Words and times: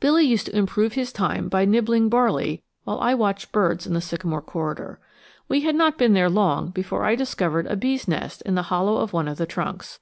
Billy 0.00 0.24
used 0.24 0.46
to 0.46 0.56
improve 0.56 0.94
his 0.94 1.12
time 1.12 1.46
by 1.46 1.66
nibbling 1.66 2.08
barley 2.08 2.62
while 2.84 2.98
I 2.98 3.12
watched 3.12 3.52
birds 3.52 3.86
in 3.86 3.92
the 3.92 4.00
sycamore 4.00 4.40
corridor. 4.40 4.98
We 5.48 5.60
had 5.60 5.74
not 5.74 5.98
been 5.98 6.14
there 6.14 6.30
long 6.30 6.70
before 6.70 7.04
I 7.04 7.14
discovered 7.14 7.66
a 7.66 7.76
bee's 7.76 8.08
nest 8.08 8.40
in 8.46 8.54
the 8.54 8.62
hollow 8.72 8.96
of 8.96 9.12
one 9.12 9.28
of 9.28 9.36
the 9.36 9.44
trunks. 9.44 9.98